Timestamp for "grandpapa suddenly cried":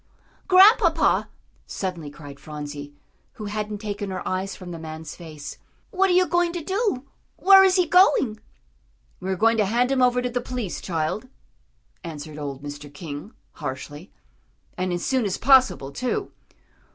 0.47-2.39